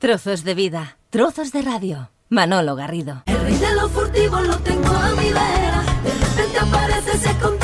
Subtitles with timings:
[0.00, 2.12] Trozos de vida, trozos de radio.
[2.28, 3.24] Manolo Garrido.
[3.26, 5.82] El rey de los furtivos lo tengo a mi vera.
[6.04, 7.57] De repente aparece, se esconde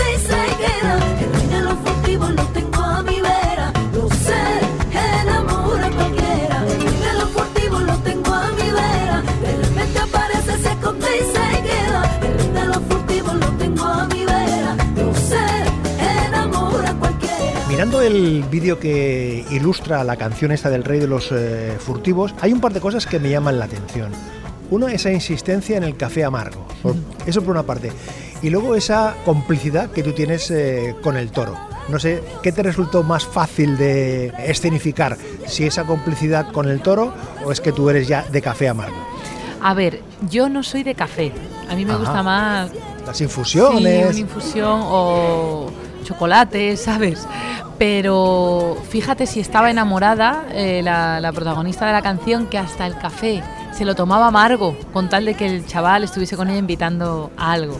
[17.95, 22.53] Mirando el vídeo que ilustra la canción esta del Rey de los eh, Furtivos, hay
[22.53, 24.11] un par de cosas que me llaman la atención.
[24.71, 26.67] Uno, esa insistencia en el café amargo.
[26.83, 27.93] Por- Eso por una parte.
[28.43, 31.57] Y luego esa complicidad que tú tienes eh, con el toro.
[31.89, 35.17] No sé, ¿qué te resultó más fácil de escenificar?
[35.47, 38.97] Si esa complicidad con el toro o es que tú eres ya de café amargo.
[39.63, 41.31] A ver, yo no soy de café.
[41.71, 42.01] A mí me Ajá.
[42.01, 42.71] gusta más
[43.07, 44.11] Las sí, infusiones.
[44.11, 45.71] una infusión o
[46.05, 47.27] chocolate, ¿sabes?
[47.79, 52.97] Pero fíjate si estaba enamorada eh, la, la protagonista de la canción que hasta el
[52.97, 57.33] café se lo tomaba amargo con tal de que el chaval estuviese con ella invitando
[57.37, 57.79] a algo.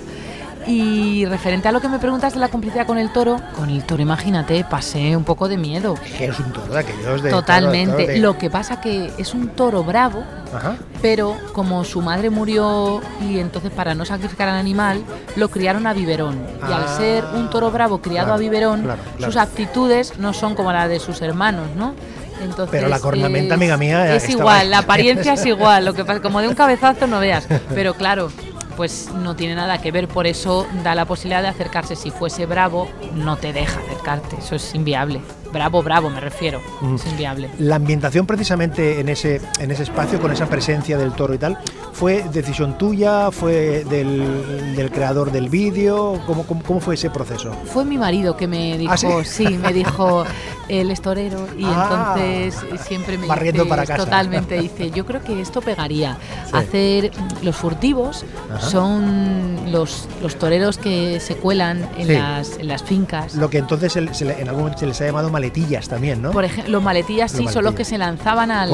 [0.67, 3.85] Y referente a lo que me preguntas de la complicidad con el toro, con el
[3.85, 5.95] toro imagínate, pasé un poco de miedo.
[6.19, 7.31] es un toro de aquellos de.
[7.31, 7.93] Totalmente.
[7.93, 10.77] toro- toro de- Lo que pasa que es un toro bravo, Ajá.
[11.03, 15.03] pero como su madre murió y entonces para no sacrificar al animal
[15.37, 18.83] lo criaron a biberón y al Ah, ser un toro bravo criado claro, a biberón
[18.83, 19.33] claro, claro.
[19.33, 21.95] sus aptitudes no son como la de sus hermanos no
[22.43, 26.05] entonces Pero la cornamenta, es- amiga mía, es igual la apariencia es igual lo que
[26.05, 28.31] pasa como de un cabezazo no veas pero claro
[28.77, 31.97] pues no tiene nada que ver, por eso da la posibilidad de acercarse.
[31.97, 35.21] Si fuese bravo, no te deja acercarte, eso es inviable.
[35.55, 36.97] Bravo, bravo, me refiero, Mm.
[36.97, 37.49] es inviable.
[37.59, 41.57] La ambientación precisamente en ese, en ese espacio, con esa presencia del toro y tal,
[41.93, 43.31] ¿fue decisión tuya?
[43.31, 46.21] ¿Fue del, del creador del vídeo?
[46.27, 47.53] ¿Cómo, cómo, cómo fue ese proceso?
[47.67, 49.07] Fue mi marido que me dijo, ¿Ah, sí?
[49.25, 49.49] sí?
[49.59, 50.25] me dijo,
[50.69, 54.05] él es torero y Ah, entonces siempre me dice, para casa.
[54.05, 56.19] totalmente, dice, yo creo que esto pegaría.
[56.47, 56.51] Sí.
[56.57, 57.11] Hacer
[57.43, 58.61] los furtivos Ajá.
[58.71, 62.13] son los, los toreros que se cuelan en, Sí.
[62.15, 63.35] las, en las fincas.
[63.37, 65.89] Lo que entonces se le- se le- en algún momento se les ha llamado maletillas
[65.89, 66.31] también, ¿no?
[66.31, 68.71] Por ejemplo, los maletillas sí Los son los que se lanzaban al,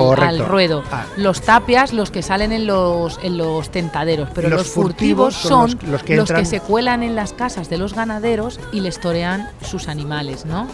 [0.46, 0.84] ruedo.
[0.92, 1.04] Ah.
[1.16, 4.28] Los tapias, los que salen en los, en los tentaderos.
[4.34, 7.94] Pero Los los, furtivos, furtivos son los- que se cuelan en las casas de los
[7.94, 10.68] ganaderos y les torean sus animales, ¿no?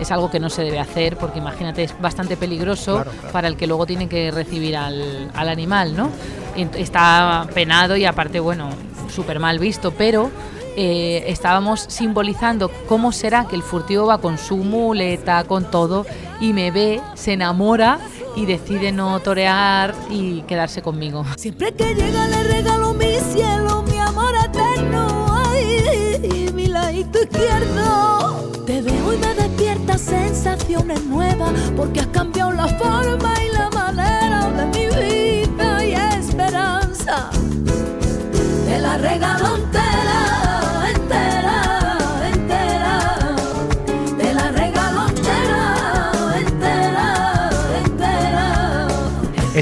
[0.00, 3.32] Es algo que no se debe hacer porque imagínate, es bastante peligroso Claro, claro.
[3.32, 6.08] para el que luego tiene que recibir al, al animal, ¿no?
[6.56, 8.70] Está penado y aparte, bueno,
[9.14, 10.30] súper mal visto, pero
[10.76, 16.06] eh, estábamos simbolizando cómo será que el furtivo va con su muleta, con todo,
[16.40, 17.98] y me ve, se enamora
[18.36, 21.24] y decide no torear y quedarse conmigo.
[21.36, 28.50] Siempre que llega le regalo mi cielo, mi amor eterno, ay, mi ladito izquierdo.
[28.66, 33.71] Te veo y me despierta sensaciones nuevas, porque has cambiado la forma y la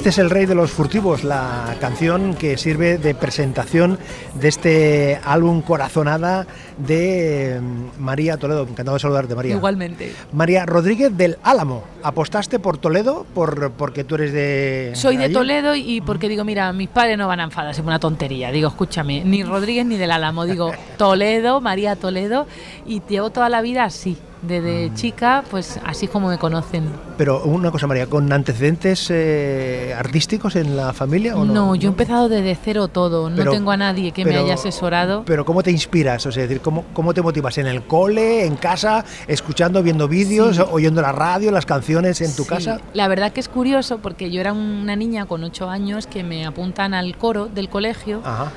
[0.00, 3.98] Este es El Rey de los Furtivos, la canción que sirve de presentación
[4.32, 6.46] de este álbum Corazonada
[6.78, 8.62] de mm, María Toledo.
[8.62, 9.56] Encantado de saludarte, María.
[9.56, 10.14] Igualmente.
[10.32, 11.84] María Rodríguez del Álamo.
[12.02, 14.92] ¿Apostaste por Toledo por, porque tú eres de.
[14.94, 15.34] Soy de allí?
[15.34, 18.50] Toledo y porque digo, mira, mis padres no van a enfadarse, es una tontería.
[18.50, 20.46] Digo, escúchame, ni Rodríguez ni del Álamo.
[20.46, 22.46] Digo, Toledo, María Toledo,
[22.86, 24.16] y llevo toda la vida así.
[24.42, 26.84] Desde chica, pues así como me conocen.
[27.18, 31.52] Pero una cosa, María, ¿con antecedentes eh, artísticos en la familia o no?
[31.52, 33.28] No, yo he empezado desde cero todo.
[33.28, 35.24] No tengo a nadie que me haya asesorado.
[35.26, 36.24] Pero ¿cómo te inspiras?
[36.24, 37.58] O sea, decir, ¿cómo, ¿cómo te motivas?
[37.58, 40.62] ¿En el cole, en casa, escuchando, viendo vídeos, Sí.
[40.70, 42.80] oyendo la radio, las canciones en tu Sí, casa?
[42.94, 46.46] La verdad que es curioso porque yo era una niña con ocho años que me
[46.46, 48.22] apuntan al coro del colegio.
[48.24, 48.50] Ajá.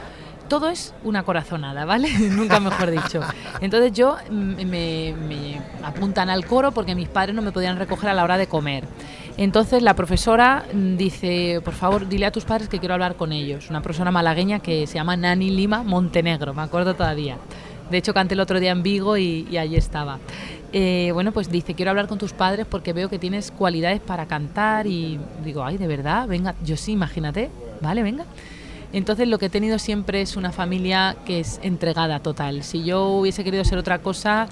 [0.53, 2.09] Todo es una corazonada, ¿vale?
[2.29, 3.21] Nunca mejor dicho.
[3.59, 8.11] Entonces yo mm, me, me apuntan al coro porque mis padres no me podían recoger
[8.11, 8.83] a la hora de comer.
[9.37, 13.31] Entonces la profesora mm, dice, por favor, dile a tus padres que quiero hablar con
[13.31, 13.71] ellos.
[13.71, 17.37] Una profesora malagueña que se llama Nani Lima Montenegro, me acuerdo todavía.
[17.89, 20.19] De hecho, canté el otro día en Vigo y, y allí estaba.
[20.71, 24.27] Eh, bueno, pues dice, quiero hablar con tus padres porque veo que tienes cualidades para
[24.27, 27.49] cantar y digo, ay, de verdad, venga, yo sí, imagínate,
[27.81, 28.25] vale, venga.
[28.93, 32.63] Entonces lo que he tenido siempre es una familia que es entregada total.
[32.63, 34.47] Si yo hubiese querido ser otra cosa,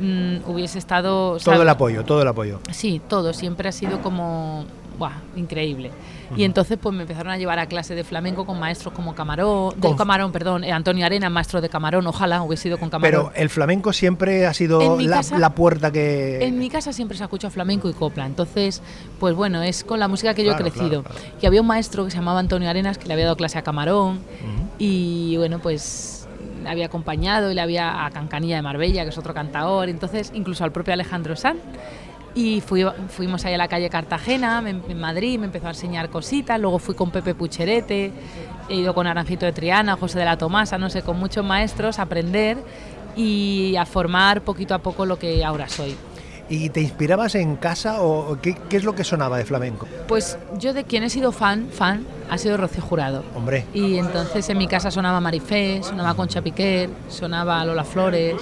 [0.00, 1.30] mm, hubiese estado...
[1.30, 1.60] Todo ¿sabes?
[1.60, 2.58] el apoyo, todo el apoyo.
[2.72, 3.32] Sí, todo.
[3.32, 4.64] Siempre ha sido como
[4.98, 5.12] ¡buah!
[5.36, 5.90] increíble.
[6.36, 9.74] Y entonces pues me empezaron a llevar a clase de flamenco con maestros como Camarón,
[9.78, 13.26] de Camarón, perdón, eh, Antonio Arena, maestro de Camarón, ojalá hubiese sido con Camarón.
[13.26, 16.44] Pero el flamenco siempre ha sido la, la, puerta que...
[16.44, 18.82] En mi casa siempre se ha escuchado flamenco y copla, entonces,
[19.20, 21.04] pues bueno, es con la música que yo he crecido.
[21.40, 23.62] Y había un maestro que se llamaba Antonio Arenas que le había dado clase a
[23.62, 24.20] Camarón
[24.78, 26.26] y bueno, pues
[26.66, 30.64] había acompañado y le había a Cancanilla de Marbella, que es otro cantador, entonces incluso
[30.64, 31.60] al propio Alejandro Sanz.
[32.34, 36.60] Y fuimos ahí a la calle Cartagena, en Madrid, me empezó a enseñar cositas.
[36.60, 38.10] Luego fui con Pepe Pucherete,
[38.68, 41.98] he ido con Arancito de Triana, José de la Tomasa, no sé, con muchos maestros
[41.98, 42.58] a aprender
[43.16, 45.96] y a formar poquito a poco lo que ahora soy.
[46.48, 49.86] ¿Y te inspirabas en casa o qué, qué, es lo que sonaba de flamenco?
[50.06, 53.24] Pues yo de quien he sido fan, fan, ha sido Rocío Jurado.
[53.34, 53.64] Hombre.
[53.72, 58.36] Y entonces en mi casa sonaba Marifé, sonaba Concha Piquer, sonaba Lola Flores,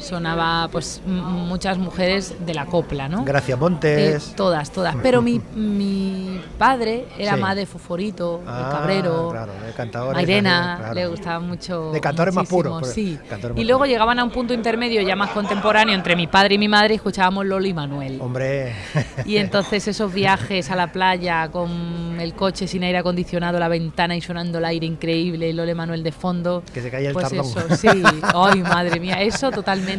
[0.00, 3.24] sonaba pues muchas mujeres de la copla, ¿no?
[3.24, 4.28] Gracia Montes.
[4.30, 4.96] Eh, todas, todas.
[5.02, 10.18] Pero mi, mi padre era más de Foforito, de ah, Cabrero, claro, de cantadores.
[10.18, 11.92] A Irena, le gustaba mucho.
[11.92, 12.88] De cantadores más puros.
[12.88, 13.18] Sí.
[13.56, 16.68] y luego llegaban a un punto intermedio ya más contemporáneo entre mi padre y mi
[16.68, 18.20] madre y escuchábamos Lolo y Manuel.
[18.20, 18.74] Hombre.
[19.24, 24.16] Y entonces esos viajes a la playa con el coche sin aire acondicionado, la ventana
[24.16, 26.62] y sonando el aire increíble, Lolo y Manuel de fondo.
[26.72, 27.46] Que se caía el pues tardón.
[27.46, 27.88] Eso, sí.
[28.34, 29.89] Ay, madre mía, eso totalmente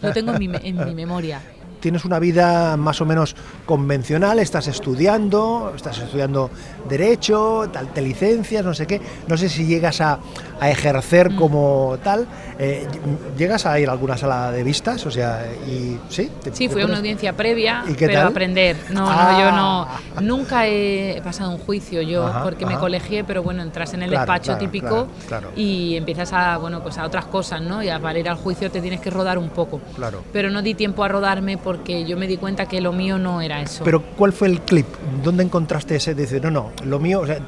[0.00, 1.40] lo tengo en mi, en mi memoria
[1.82, 3.34] tienes una vida más o menos
[3.66, 6.50] convencional, estás estudiando, estás estudiando
[6.88, 10.20] derecho, tal, te licencias, no sé qué, no sé si llegas a,
[10.60, 11.36] a ejercer mm.
[11.36, 12.26] como tal,
[12.58, 12.86] eh,
[13.36, 16.30] llegas a ir a alguna sala de vistas, o sea, y sí.
[16.52, 18.76] sí, fue una audiencia previa, pero aprender.
[18.90, 20.20] No, no, yo no, ah.
[20.20, 24.56] nunca he pasado un juicio yo, porque me colegié, pero bueno, entras en el despacho
[24.56, 25.08] típico
[25.56, 27.82] y empiezas a, bueno, pues a otras cosas, ¿no?
[27.82, 29.80] Y para ir al juicio te tienes que rodar un poco.
[29.96, 30.22] Claro.
[30.32, 33.40] Pero no di tiempo a rodarme porque yo me di cuenta que lo mío no
[33.40, 33.82] era eso.
[33.82, 34.86] Pero ¿cuál fue el clip?
[35.24, 36.14] ¿Dónde encontraste ese?
[36.14, 37.38] Dice, no, no, lo mío, o sea,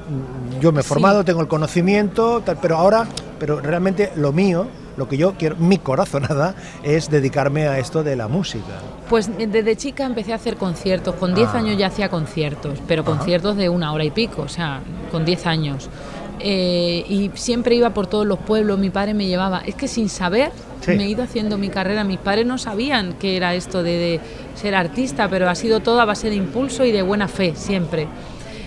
[0.62, 3.06] yo me he formado, tengo el conocimiento, tal, pero ahora,
[3.38, 4.66] pero realmente lo mío,
[4.96, 8.80] lo que yo quiero, mi corazonada, es dedicarme a esto de la música.
[9.10, 11.58] Pues eh, desde chica empecé a hacer conciertos, con 10 ah.
[11.58, 14.80] años ya hacía conciertos, pero conciertos de una hora y pico, o sea,
[15.12, 15.90] con 10 años.
[16.40, 20.08] Eh, y siempre iba por todos los pueblos, mi padre me llevaba, es que sin
[20.08, 20.50] saber
[20.86, 24.20] me he ido haciendo mi carrera, mis padres no sabían que era esto de,
[24.54, 28.06] ser artista, pero ha sido todo a base de impulso y de buena fe, siempre.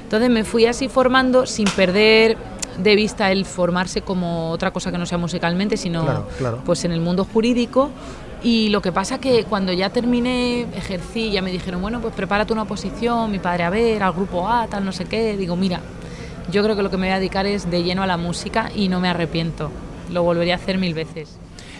[0.04, 2.38] Entonces me fui así formando sin perder
[2.78, 6.26] de vista el formarse como otra cosa que no sea musicalmente, sino
[6.66, 7.90] pues en el mundo jurídico.
[8.44, 12.54] Y lo que pasa que cuando ya terminé, ejercí, ya me dijeron, bueno, pues prepárate
[12.54, 15.36] una posición, mi padre a ver, al grupo A, tal, no sé qué.
[15.36, 15.82] Digo, mira,
[16.52, 18.72] yo creo que lo que me voy a dedicar es de lleno a la música
[18.76, 19.72] y no me arrepiento.
[20.12, 21.38] Lo volvería a hacer mil veces.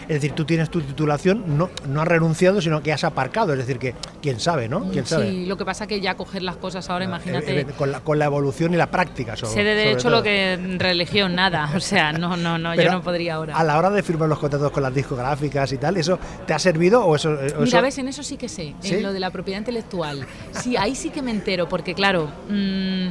[0.08, 3.52] Es decir, tú tienes tu titulación, no, no has renunciado, sino que has aparcado.
[3.52, 4.90] Es decir, que quién sabe, ¿no?
[4.90, 5.28] ¿Quién sabe?
[5.28, 7.60] Sí, lo que pasa es que ya coger las cosas ahora, ah, imagínate.
[7.60, 9.36] Eh, con, la, con, la, evolución y la práctica.
[9.36, 11.70] Sobre, sé de derecho lo que religión, nada.
[11.76, 13.54] O sea, no, no, no, yo no podría ahora.
[13.54, 16.58] A la hora de firmar los contratos con las discográficas y tal, ¿eso te ha
[16.58, 17.34] servido o eso.?
[17.34, 20.26] Eh, Mira, ves, en eso sí que sé, en lo de la propiedad intelectual.
[20.52, 22.30] Sí, ahí sí que me entero, porque claro.
[22.48, 23.10] Mmm,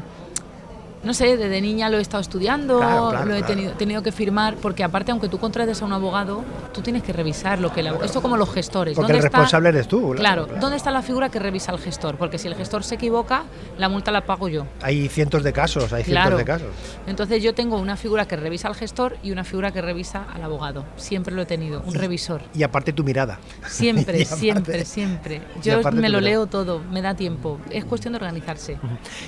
[1.07, 4.83] no sé, desde niña lo he estado estudiando, lo he tenido, tenido, que firmar, porque
[4.83, 6.43] aparte, aunque tú contrates a un abogado,
[6.73, 7.81] tú tienes que revisar lo que...
[7.81, 8.93] La, esto como los gestores.
[8.93, 10.13] Porque el responsable eres tú.
[10.17, 12.17] Claro, ¿dónde está la figura que revisa el gestor?
[12.17, 13.43] Porque si el gestor se equivoca,
[13.77, 14.65] la multa la pago yo.
[14.81, 16.67] Hay cientos de casos, hay cientos de casos.
[17.07, 20.43] Entonces yo tengo una figura que revisa al gestor y una figura que revisa al
[20.43, 20.83] abogado.
[20.97, 22.41] Siempre lo he tenido, un revisor.
[22.53, 23.39] Y aparte tu mirada.
[23.69, 25.41] Siempre, siempre, siempre.
[25.63, 27.59] Yo me lo leo todo, me da tiempo.
[27.69, 28.77] Es cuestión de organizarse.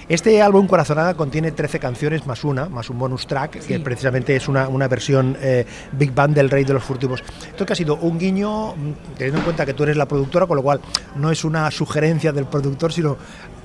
[0.09, 4.47] Este álbum Corazonada contiene 13 canciones más una, más un bonus track, que precisamente es
[4.47, 7.23] una, una versión eh, Big Band del Rey de los Furtivos.
[7.47, 10.47] Esto que ha sido un guiño, mm, teniendo en cuenta que tú eres la productora,
[10.47, 10.81] con lo cual
[11.16, 13.18] no es una sugerencia del productor, sino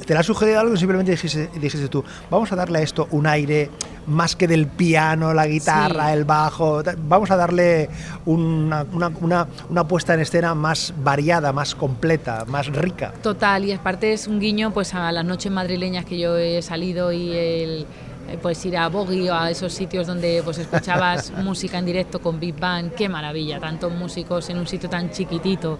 [0.06, 3.08] te la ha sugerido algo y simplemente dijiste, dijiste, tú, vamos a darle a esto
[3.10, 3.70] un aire
[4.06, 7.88] más que del piano, la guitarra, el bajo, vamos a darle
[8.26, 13.14] una, una, una, una, puesta en escena más variada, más completa, más rica.
[13.22, 17.12] Total, y aparte es un guiño pues a las noches madrileñas que yo he salido
[17.12, 17.86] y el
[18.28, 22.20] eh, pues ir a Boggy o a esos sitios donde pues escuchabas música en directo
[22.20, 25.78] con Big Band, qué maravilla, tantos músicos en un sitio tan chiquitito,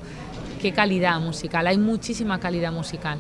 [0.60, 3.18] qué calidad musical, hay muchísima calidad musical.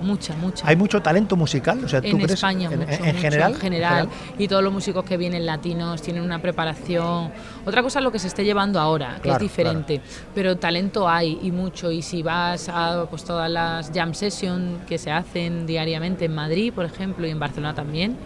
[0.00, 0.66] Mucha, mucha.
[0.66, 1.84] ¿Hay mucho talento musical?
[1.84, 6.02] O sea, en España, en, general, en, general, Y todos los músicos que vienen latinos
[6.02, 7.30] tienen una preparación.
[7.64, 10.00] Otra cosa es lo que se esté llevando ahora, que es diferente.
[10.34, 11.90] Pero talento hay y mucho.
[11.90, 16.72] Y si vas a pues, todas las jam sessions que se hacen diariamente en Madrid,
[16.72, 18.16] por ejemplo, y en Barcelona también,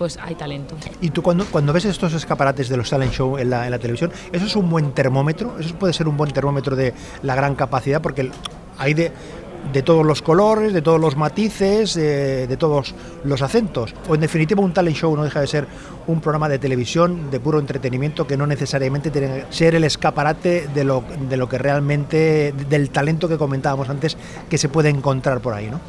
[0.00, 0.76] pues hay talento.
[1.02, 3.78] ¿Y tú cuando, cuando ves estos escaparates de los talent show en la, en la
[3.78, 5.58] televisión, eso es un buen termómetro?
[5.58, 8.00] ¿Eso puede ser un buen termómetro de la gran capacidad?
[8.00, 8.30] Porque
[8.78, 9.12] hay de
[9.72, 13.94] de todos los colores, de todos los matices, de, de todos los acentos.
[14.08, 15.66] O en definitiva un talent show no deja de ser
[16.06, 20.68] un programa de televisión de puro entretenimiento que no necesariamente tiene que ser el escaparate
[20.74, 24.16] de lo, de lo que realmente, del talento que comentábamos antes
[24.48, 25.80] que se puede encontrar por ahí, ¿no?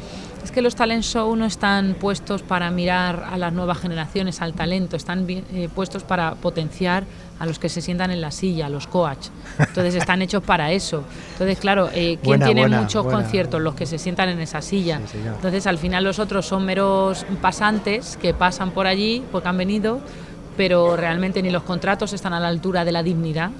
[0.44, 4.54] Es que los talent show no están puestos para mirar a las nuevas generaciones, al
[4.54, 7.04] talento, están eh, puestos para potenciar
[7.38, 9.28] a los que se sientan en la silla, a los coach.
[9.58, 11.04] Entonces están hechos para eso.
[11.32, 13.20] Entonces, claro, eh, ¿quién Buena, tiene buena, muchos buena.
[13.20, 13.60] conciertos?
[13.60, 15.00] Los que se sientan en esa silla.
[15.06, 15.18] Sí.
[15.24, 20.00] Entonces, al final los otros son meros pasantes que pasan por allí porque han venido,
[20.56, 23.50] pero realmente ni los contratos están a la altura de la dignidad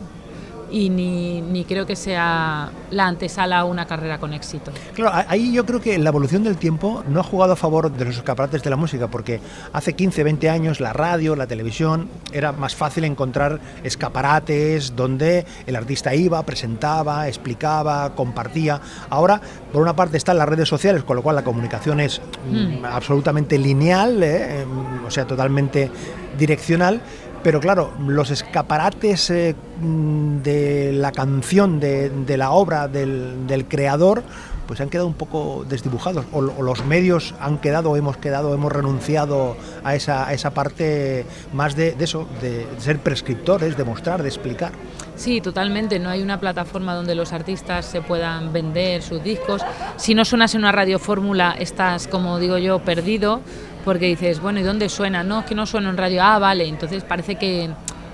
[0.72, 4.72] y ni, ni creo que sea la antesala a una carrera con éxito.
[4.94, 8.04] Claro, ahí yo creo que la evolución del tiempo no ha jugado a favor de
[8.06, 9.40] los escaparates de la música, porque
[9.72, 15.76] hace 15, 20 años la radio, la televisión, era más fácil encontrar escaparates donde el
[15.76, 18.80] artista iba, presentaba, explicaba, compartía.
[19.10, 19.40] Ahora,
[19.72, 23.58] por una parte están las redes sociales, con lo cual la comunicación es mm, absolutamente
[23.58, 24.64] lineal, ¿eh?
[24.66, 25.90] Mm, o sea, totalmente
[26.38, 27.00] direccional.
[27.42, 34.22] Pero claro, los escaparates eh, mm, de la canción, de, la obra del, creador,
[34.68, 36.24] pues han quedado un poco desdibujados.
[36.32, 41.74] O, los medios han quedado, hemos quedado, hemos renunciado a esa, a esa parte más
[41.74, 44.70] de, de eso, de ser prescriptores, de mostrar, de explicar.
[45.16, 45.98] Sí, totalmente.
[45.98, 49.62] No hay una plataforma donde los artistas se puedan vender sus discos.
[49.96, 53.40] Si no suenas en una radiofórmula, estás, como digo yo, perdido,
[53.84, 55.22] porque dices, bueno, ¿y dónde suena?
[55.22, 56.22] No, es que no suena en radio.
[56.22, 56.66] Ah, vale.
[56.66, 57.70] Entonces parece que,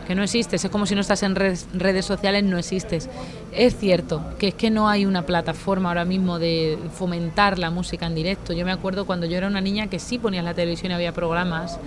[0.06, 0.64] que no existes.
[0.64, 3.08] Es como si no estás en redes, redes sociales, no existes.
[3.52, 8.06] Es cierto que es que no hay una plataforma ahora mismo de fomentar la música
[8.06, 8.52] en directo.
[8.52, 11.12] Yo me acuerdo cuando yo era una niña que sí ponías la televisión y había
[11.12, 11.78] programas.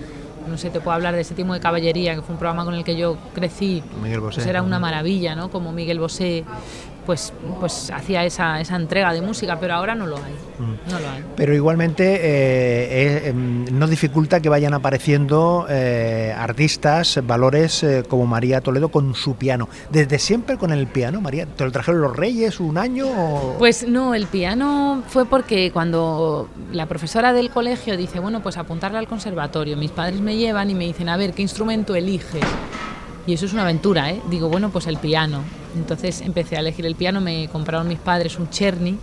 [0.48, 2.74] No sé, te puedo hablar de ese tipo de caballería, que fue un programa con
[2.74, 3.82] el que yo crecí.
[4.02, 4.36] Miguel Bosé.
[4.36, 5.50] Pues era una maravilla, ¿no?
[5.50, 6.44] Como Miguel Bosé
[7.06, 10.34] pues, pues hacía esa, esa entrega de música, pero ahora no lo hay.
[10.90, 11.24] No lo hay.
[11.36, 12.18] Pero igualmente eh,
[13.24, 19.34] eh, em, no dificulta que vayan apareciendo eh, artistas, valores como María Toledo con su
[19.36, 19.68] piano.
[19.90, 21.46] Desde siempre con el piano, María.
[21.46, 23.06] ¿Te lo trajeron los Reyes un año?
[23.08, 28.56] o- Pues no, el piano fue porque cuando la profesora del colegio dice, bueno, pues
[28.56, 32.42] apuntarla al conservatorio, mis padres me llevan y me dicen, a ver, ¿qué instrumento eliges?
[33.26, 34.20] Y eso es una aventura, ¿eh?
[34.30, 35.42] Digo, bueno, pues el piano.
[35.76, 38.98] Entonces empecé a elegir el piano, me compraron mis padres un Cherny,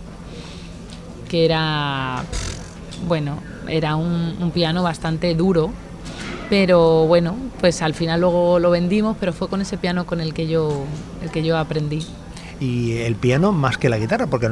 [1.28, 5.70] que era, pff, bueno, era un, un piano bastante duro,
[6.48, 10.34] pero bueno, pues al final luego lo vendimos, pero fue con ese piano con el
[10.34, 10.84] que yo,
[11.22, 12.04] el que yo aprendí.
[12.58, 14.50] y el piano más que la guitarra, porque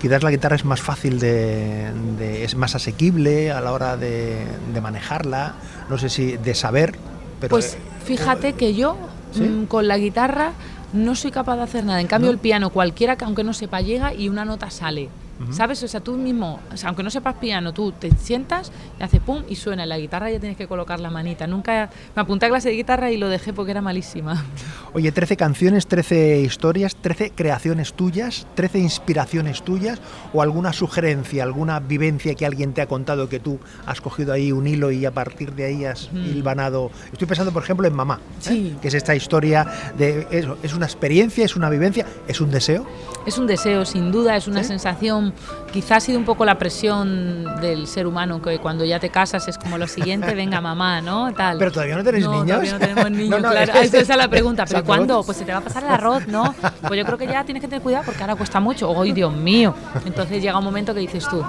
[0.00, 4.46] quizás la guitarra es más fácil de, de- es más asequible a la hora de,
[4.72, 5.54] de manejarla,
[5.90, 6.94] no sé si de saber,
[7.40, 8.96] pero Pues fíjate que yo
[9.32, 9.42] ¿Sí?
[9.42, 10.52] mm, con la guitarra
[10.92, 12.00] no soy capaz de hacer nada.
[12.00, 12.32] En cambio, ¿No?
[12.34, 15.08] el piano, cualquiera que aunque no sepa, llega y una nota sale.
[15.50, 15.82] ¿Sabes?
[15.82, 19.20] O sea, tú mismo, o sea, aunque no sepas piano, tú te sientas y hace
[19.20, 19.82] pum y suena.
[19.82, 21.46] En la guitarra ya tienes que colocar la manita.
[21.46, 24.44] Nunca me apunté a clase de guitarra y lo dejé porque era malísima.
[24.94, 30.00] Oye, 13 canciones, 13 historias, 13 creaciones tuyas, 13 inspiraciones tuyas
[30.32, 34.52] o alguna sugerencia, alguna vivencia que alguien te ha contado que tú has cogido ahí
[34.52, 36.16] un hilo y a partir de ahí has Mm.
[36.26, 36.90] hilvanado.
[37.12, 38.30] Estoy pensando, por ejemplo, en Mamá, ¿eh?
[38.40, 38.76] Sí.
[38.80, 39.66] que es esta historia
[39.98, 42.86] de eso, es una experiencia, es una vivencia, es un deseo.
[43.26, 44.68] Es un deseo, sin duda, es una ¿Sí?
[44.68, 45.23] sensación.
[45.72, 49.48] Quizás ha sido un poco la presión del ser humano, que cuando ya te casas
[49.48, 51.32] es como lo siguiente, venga mamá, ¿no?
[51.34, 51.58] Tal.
[51.58, 52.46] Pero todavía no tenéis niños.
[52.46, 53.72] Todavía no tenemos niños, No, no, claro.
[53.72, 54.64] es- Ah, esa es la pregunta.
[54.68, 55.22] ¿Pero cuándo?
[55.24, 56.54] Pues se te va a pasar el arroz, ¿no?
[56.86, 58.92] Pues yo creo que ya tienes que tener cuidado porque ahora cuesta mucho.
[59.00, 59.74] ¡Ay, Dios mío!
[60.04, 61.42] Entonces llega un momento que dices tú,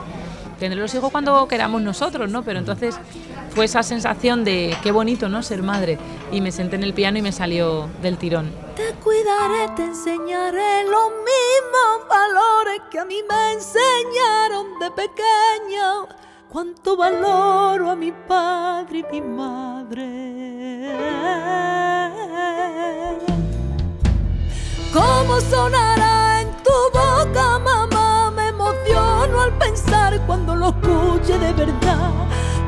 [0.59, 2.43] tendré los hijos cuando queramos nosotros, ¿no?
[2.43, 2.97] Pero entonces
[3.55, 5.41] fue esa sensación de qué bonito, ¿no?
[5.41, 5.97] Ser madre.
[6.31, 8.51] Y me senté en el piano y me salió del tirón.
[8.75, 16.07] Te cuidaré, te enseñaré los mismos valores que a mí me enseñaron de pequeño.
[16.49, 20.03] Cuánto valoro a mi padre y mi madre.
[24.93, 28.31] ¿Cómo sonará en tu boca, mamá?
[28.31, 32.11] Me emociono al pensar cuando lo escuche de verdad.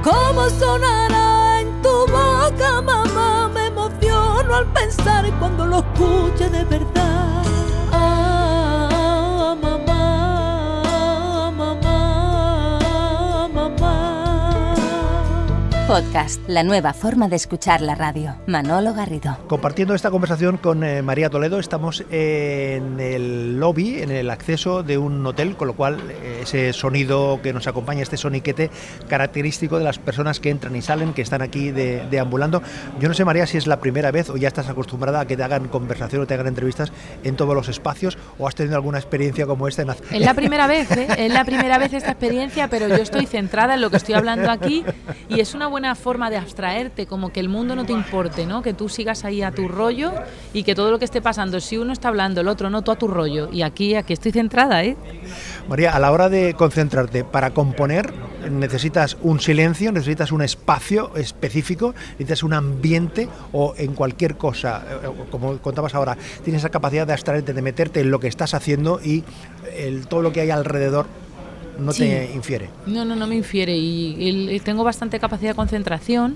[0.09, 3.49] ¿Cómo sonará en tu boca, mamá?
[3.53, 7.16] Me emociono al pensar cuando lo escuche de verdad.
[15.88, 18.36] Podcast, la nueva forma de escuchar la radio.
[18.46, 19.38] Manolo Garrido.
[19.48, 24.98] Compartiendo esta conversación con eh, María Toledo, estamos en el lobby, en el acceso de
[24.98, 28.70] un hotel, con lo cual eh, ese sonido que nos acompaña, este soniquete
[29.08, 32.62] característico de las personas que entran y salen, que están aquí de- deambulando.
[33.00, 35.38] Yo no sé, María, si es la primera vez o ya estás acostumbrada a que
[35.38, 36.91] te hagan conversación o te hagan entrevistas
[37.24, 40.34] en todos los espacios o has tenido alguna experiencia como esta en haz- Es la
[40.34, 41.08] primera vez, ¿eh?
[41.17, 44.51] es la primera vez esta experiencia, pero yo estoy centrada en lo que estoy hablando
[44.51, 44.84] aquí
[45.29, 48.62] y es una buena forma de abstraerte, como que el mundo no te importe, ¿no?
[48.62, 50.12] Que tú sigas ahí a tu rollo
[50.53, 52.91] y que todo lo que esté pasando, si uno está hablando, el otro no, tú
[52.91, 53.50] a tu rollo.
[53.51, 54.98] Y aquí, aquí estoy centrada, ¿eh?
[55.67, 58.13] María, a la hora de concentrarte para componer,
[58.50, 65.10] necesitas un silencio, necesitas un espacio específico, necesitas un ambiente o en cualquier cosa, eh,
[65.31, 69.00] como contabas ahora, tienes esa capacidad de abstraerte, de meterte en lo que estás haciendo
[69.03, 69.24] y
[69.75, 71.07] el, todo lo que hay alrededor
[71.79, 72.00] no Sí.
[72.00, 72.69] te infiere.
[72.86, 76.36] No, no, no me infiere y el- el- tengo bastante capacidad de concentración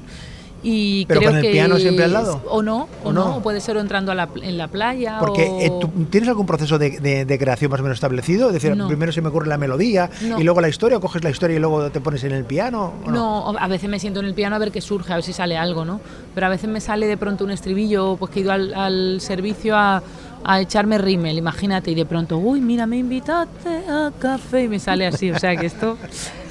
[0.64, 2.40] y ¿Pero creo con el que piano siempre al lado?
[2.48, 5.18] o no, o, ¿O no, puede ser o entrando a la, pl- en la playa
[5.20, 5.60] Porque o...
[5.60, 8.50] eh, ¿tú- ¿tienes algún proceso de, de- de creación más o menos establecido?
[8.50, 8.88] Es decir, No.
[8.88, 10.40] primero se me ocurre la melodía No.
[10.40, 12.94] y luego la historia, o coges la historia y luego te pones en el piano.
[13.04, 15.24] ¿o No, a veces me siento en el piano a ver qué surge, a ver
[15.24, 16.00] si sale algo, ¿no?
[16.36, 19.20] Pero a veces me sale de pronto un estribillo, pues que he ido al, al
[19.20, 20.04] servicio a,
[20.44, 24.80] a echarme rímel, imagínate, y de pronto, uy, mira, me invitaste a café, y me
[24.80, 25.98] sale así, o sea que esto,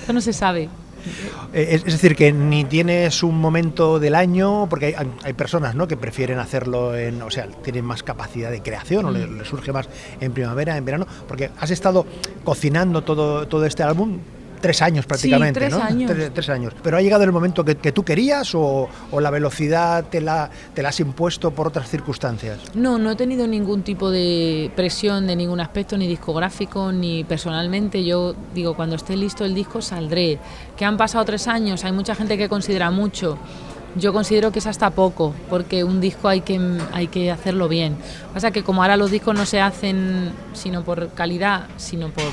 [0.00, 0.68] esto no se sabe.
[1.54, 5.75] Eh, Es, es decir, que ni tienes un momento del año, porque hay, hay- personas
[5.75, 5.88] ¿no?
[5.88, 9.38] que prefieren hacerlo en, o sea, tienen más capacidad de creación o le, Mm.
[9.38, 9.88] le surge más
[10.20, 12.04] en primavera, en verano, porque has estado
[12.44, 14.18] cocinando todo, todo este álbum
[14.60, 15.82] tres años prácticamente, tres ¿no?
[15.82, 16.10] años.
[16.10, 16.74] Tres, tres años.
[16.82, 20.50] Pero ha llegado el momento que, que tú querías o, o la velocidad te la,
[20.74, 22.58] te la has impuesto por otras circunstancias.
[22.74, 28.04] No, no he tenido ningún tipo de presión de ningún aspecto, ni discográfico, ni personalmente.
[28.04, 30.38] Yo digo, cuando esté listo el disco saldré.
[30.76, 33.38] Que han pasado tres años, hay mucha gente que considera mucho.
[33.96, 36.60] Yo considero que es hasta poco, porque un disco hay que,
[36.92, 37.96] hay que hacerlo bien.
[38.32, 42.24] Pasa que como ahora los discos no se hacen sino por calidad, sino por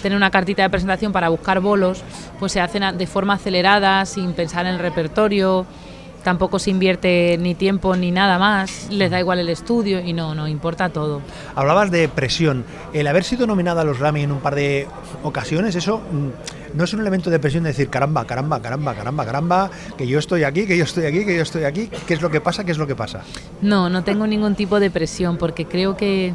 [0.00, 2.02] tener una cartita de presentación para buscar bolos,
[2.38, 5.66] pues se hacen de forma acelerada, sin pensar en el repertorio,
[6.22, 10.34] tampoco se invierte ni tiempo ni nada más, les da igual el estudio y no,
[10.34, 11.20] no, importa todo.
[11.54, 12.64] Hablabas de presión.
[12.92, 14.86] El haber sido nominada a los Grammy en un par de
[15.22, 19.24] ocasiones, eso mm, no es un elemento de presión de decir, caramba, caramba, caramba, caramba,
[19.24, 21.90] caramba, que yo estoy aquí, que yo estoy aquí, que yo estoy aquí.
[22.06, 22.64] ¿Qué es lo que pasa?
[22.64, 23.22] ¿Qué es lo que pasa?
[23.62, 26.34] No, no tengo ningún tipo de presión porque creo que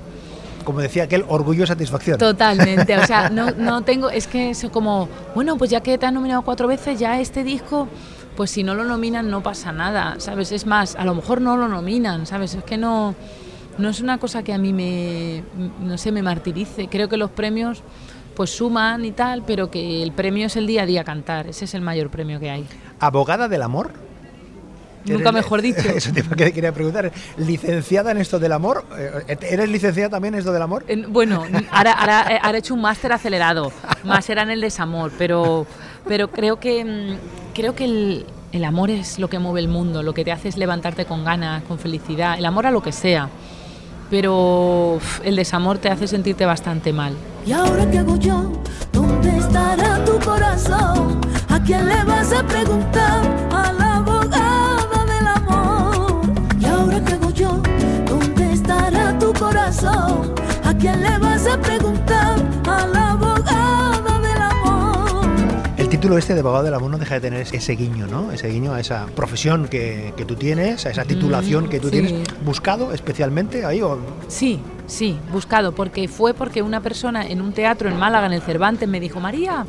[0.65, 2.17] Como decía aquel, orgullo y satisfacción.
[2.17, 6.05] totalmente, o sea, no, no tengo, es que es como, bueno, pues ya que te
[6.05, 7.87] han nominado cuatro veces, ya este disco,
[8.35, 10.51] pues si no lo nominan no pasa nada, ¿sabes?
[10.51, 12.53] Es más, a lo mejor no lo nominan, ¿sabes?
[12.55, 13.15] Es que no,
[13.77, 15.43] no es una cosa que a mí me,
[15.81, 16.87] no sé, me martirice.
[16.87, 17.81] Creo que los premios
[18.35, 21.65] pues suman y tal, pero que el premio es el día a día cantar, ese
[21.65, 22.67] es el mayor premio que hay.
[22.99, 24.04] ¿Abogada del amor?
[25.05, 25.87] Nunca mejor dicho.
[25.95, 27.11] Eso te que- quería preguntar.
[27.37, 28.85] ¿Licenciada en esto del amor?
[28.97, 30.83] Eh, ¿Eres licenciada también en esto del amor?
[30.87, 33.71] En- Bueno, ahora, ahora, eh, ahora he hecho un máster acelerado,
[34.03, 35.65] más era en el desamor, pero,
[36.07, 40.01] pero creo que, mm, creo que el, el amor es lo que mueve el mundo,
[40.03, 42.91] lo que te hace es levantarte con ganas, con felicidad, el amor a lo que
[42.91, 43.29] sea,
[44.09, 47.13] pero el desamor te hace sentirte bastante mal.
[47.45, 48.51] ¿Y ahora qué hago yo?
[48.91, 51.19] ¿Dónde estará tu corazón?
[51.49, 53.47] ¿A quién le vas a preguntar?
[53.51, 53.84] A la
[59.65, 62.37] ¿A quién le vas a preguntar?
[62.67, 65.25] A la abogada del amor.
[65.75, 68.31] El título este de abogado del amor no deja de tener ese guiño, ¿no?
[68.31, 71.93] Ese guiño a esa profesión que, que tú tienes, a esa titulación que tú sí.
[71.93, 72.13] tienes,
[72.45, 73.97] buscado especialmente ahí o
[74.27, 78.43] Sí, sí, buscado, porque fue porque una persona en un teatro en Málaga, en el
[78.43, 79.65] Cervantes, me dijo, María,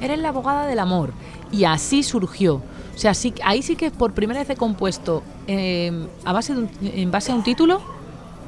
[0.00, 1.10] eres la abogada del amor.
[1.50, 2.54] Y así surgió.
[2.94, 6.60] O sea, sí, ahí sí que por primera vez he compuesto, eh, a base de
[6.60, 7.82] un- en base a un título,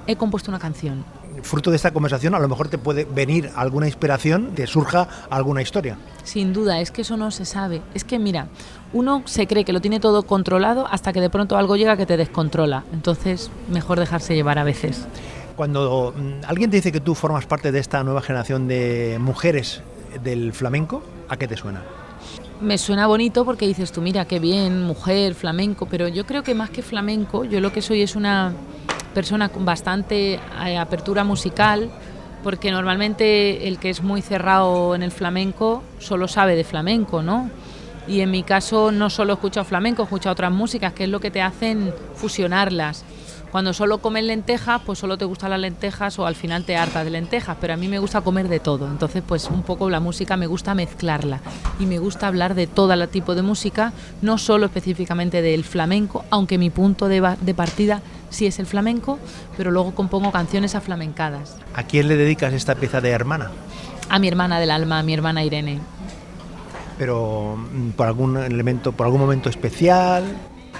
[0.06, 1.04] he compuesto una canción.
[1.42, 5.62] fruto de esta conversación a lo mejor te puede venir alguna inspiración, te surja alguna
[5.62, 5.98] historia.
[6.24, 7.82] Sin duda, es que eso no se sabe.
[7.94, 8.48] Es que mira,
[8.92, 12.06] uno se cree que lo tiene todo controlado hasta que de pronto algo llega que
[12.06, 12.84] te descontrola.
[12.92, 15.06] Entonces, mejor dejarse llevar a veces.
[15.56, 19.82] Cuando mm, alguien te dice que tú formas parte de esta nueva generación de mujeres
[20.22, 21.82] del flamenco, ¿a qué te suena?
[22.60, 26.54] Me suena bonito porque dices tú, mira, qué bien, mujer, flamenco, pero yo creo que
[26.54, 28.52] más que flamenco, yo lo que soy es una
[29.16, 31.88] persona con bastante eh, apertura musical,
[32.44, 37.48] porque normalmente el que es muy cerrado en el flamenco solo sabe de flamenco, ¿no?
[38.06, 41.08] Y en mi caso no solo he escuchado flamenco, he escuchado otras músicas, que es
[41.08, 43.06] lo que te hacen fusionarlas.
[43.56, 47.06] Cuando solo comes lentejas, pues solo te gustan las lentejas o al final te hartas
[47.06, 48.86] de lentejas, pero a mí me gusta comer de todo.
[48.86, 51.40] Entonces, pues un poco la música me gusta mezclarla
[51.80, 56.26] y me gusta hablar de todo el tipo de música, no solo específicamente del flamenco,
[56.28, 59.18] aunque mi punto de, de partida sí es el flamenco,
[59.56, 61.56] pero luego compongo canciones aflamencadas.
[61.72, 63.52] ¿A quién le dedicas esta pieza de hermana?
[64.10, 65.80] A mi hermana del alma, a mi hermana Irene.
[66.98, 70.24] Pero mm, por algún elemento, por algún momento especial.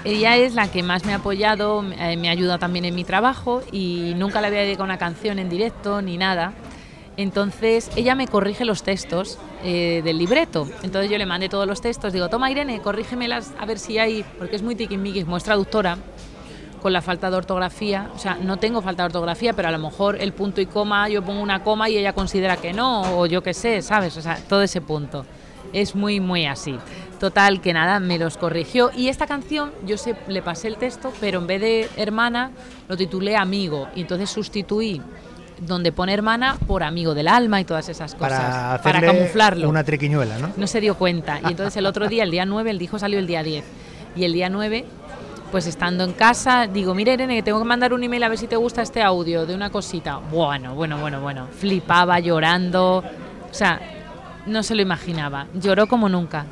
[0.07, 3.61] Ella es la que más me ha apoyado, eh, me ayuda también en mi trabajo
[3.73, 6.53] y nunca le había dedicado una canción en directo ni nada.
[7.17, 10.65] Entonces ella me corrige los textos eh, del libreto.
[10.81, 14.23] Entonces yo le mandé todos los textos, digo, toma Irene, corrígemelas a ver si hay,
[14.39, 15.97] porque es muy tiquismiquis, como es traductora,
[16.81, 18.09] con la falta de ortografía.
[18.15, 21.09] O sea, no tengo falta de ortografía, pero a lo mejor el punto y coma,
[21.09, 24.15] yo pongo una coma y ella considera que no, o yo qué sé, ¿sabes?
[24.15, 25.25] O sea, todo ese punto.
[25.73, 26.77] Es muy, muy así.
[27.19, 28.91] Total, que nada, me los corrigió.
[28.95, 32.51] Y esta canción, yo sé, le pasé el texto, pero en vez de hermana,
[32.87, 33.87] lo titulé Amigo.
[33.95, 35.01] Y entonces sustituí
[35.59, 38.79] donde pone hermana por amigo del alma y todas esas cosas.
[38.81, 39.67] Para, camuflarlo.
[39.67, 40.51] Una triquiñuela, ¿no?
[40.55, 41.39] No se dio cuenta.
[41.43, 43.65] Y entonces el otro día, el día 9, el hijo salió el día 10.
[44.15, 44.85] Y el día 9,
[45.51, 48.37] pues estando en casa, digo, mira Irene, que tengo que mandar un email a ver
[48.37, 50.17] si te gusta este audio de una cosita.
[50.17, 51.47] Bueno, bueno, bueno, bueno.
[51.51, 53.03] Flipaba, llorando.
[53.49, 53.79] O sea,
[54.45, 55.47] no se lo imaginaba.
[55.53, 56.45] Lloró como nunca.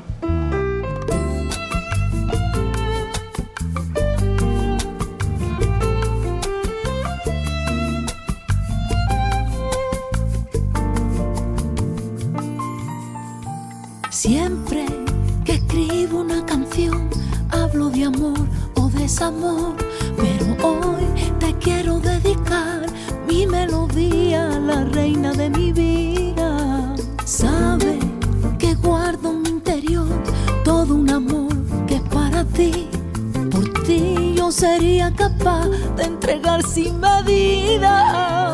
[34.66, 38.45] Sería capaz de entregar sin medida,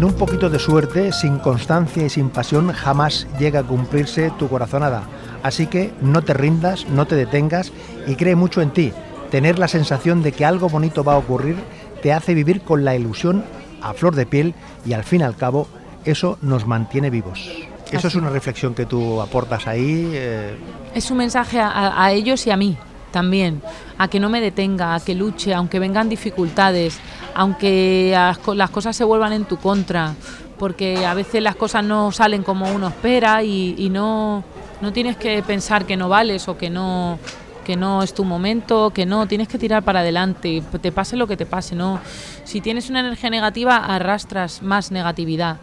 [0.00, 4.48] Sin un poquito de suerte, sin constancia y sin pasión, jamás llega a cumplirse tu
[4.48, 5.02] corazonada.
[5.42, 7.70] Así que no te rindas, no te detengas
[8.06, 8.94] y cree mucho en ti
[9.30, 11.56] tener la sensación de que algo bonito va a ocurrir
[12.00, 13.44] te hace vivir con la ilusión
[13.82, 14.54] a flor de piel
[14.86, 15.68] y al fin y al cabo
[16.06, 17.50] eso nos mantiene vivos.
[17.92, 20.12] Eso es una reflexión que tú aportas ahí.
[20.14, 20.56] Eh.
[20.94, 22.78] Es un mensaje a, ellos y a mí
[23.10, 23.60] también,
[23.98, 26.98] a que no me detenga, a que luche, aunque vengan dificultades,
[27.34, 28.16] aunque
[28.54, 30.14] las cosas se vuelvan en tu contra,
[30.58, 34.44] porque a veces las cosas no salen como uno espera y, no,
[34.80, 37.18] no tienes que pensar que no vales o que no
[37.64, 41.28] que no es tu momento, que no, tienes que tirar para adelante, te pase lo
[41.28, 42.00] que te pase, no.
[42.42, 45.58] Si tienes una energía negativa, arrastras más negatividad.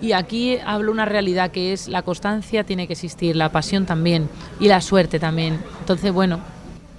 [0.00, 4.30] Y aquí hablo una realidad que es la constancia tiene que existir, la pasión también
[4.58, 5.60] y la suerte también.
[5.80, 6.40] Entonces, bueno,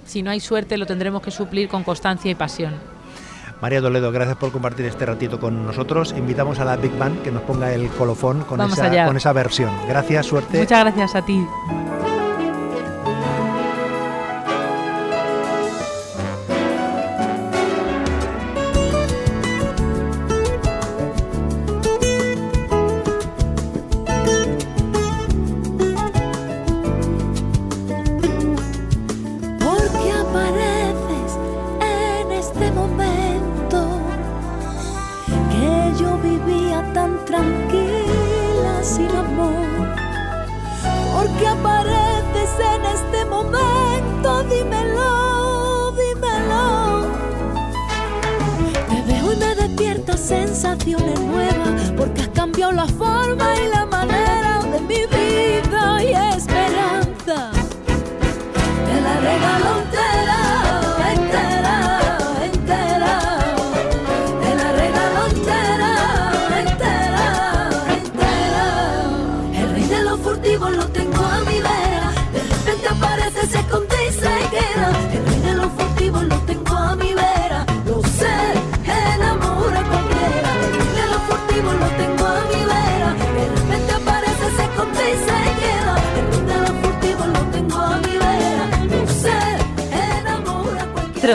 [0.06, 2.91] si no hay suerte lo tendremos que suplir con constancia y pasión.
[3.62, 6.12] María Toledo, gracias por compartir este ratito con nosotros.
[6.18, 9.70] Invitamos a la Big Band que nos ponga el colofón con, esa, con esa versión.
[9.86, 10.58] Gracias, suerte.
[10.58, 11.46] Muchas gracias a ti.